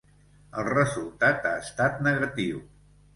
[0.61, 2.63] El resultat ha estat negatiu.